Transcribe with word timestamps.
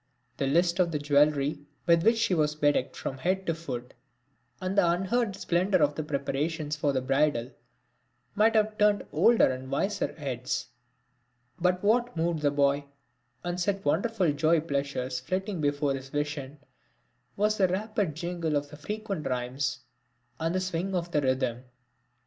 The 0.37 0.47
list 0.47 0.79
of 0.79 0.91
the 0.91 0.97
jewellery 0.97 1.59
with 1.85 2.01
which 2.01 2.17
she 2.17 2.33
was 2.33 2.55
bedecked 2.55 2.95
from 2.95 3.19
head 3.19 3.45
to 3.45 3.53
foot, 3.53 3.93
and 4.59 4.75
the 4.75 4.89
unheard 4.89 5.35
of 5.35 5.35
splendour 5.35 5.79
of 5.83 5.93
the 5.93 6.01
preparations 6.01 6.75
for 6.75 6.91
the 6.91 7.03
bridal, 7.03 7.51
might 8.33 8.55
have 8.55 8.79
turned 8.79 9.05
older 9.11 9.45
and 9.51 9.69
wiser 9.69 10.13
heads; 10.13 10.69
but 11.59 11.83
what 11.83 12.17
moved 12.17 12.39
the 12.39 12.49
boy, 12.49 12.85
and 13.43 13.59
set 13.61 13.85
wonderful 13.85 14.33
joy 14.33 14.59
pictures 14.59 15.19
flitting 15.19 15.61
before 15.61 15.93
his 15.93 16.09
vision, 16.09 16.57
was 17.37 17.59
the 17.59 17.67
rapid 17.67 18.15
jingle 18.15 18.55
of 18.55 18.69
the 18.71 18.77
frequent 18.77 19.27
rhymes 19.27 19.81
and 20.39 20.55
the 20.55 20.59
swing 20.61 20.95
of 20.95 21.11
the 21.11 21.21
rhythm. 21.21 21.63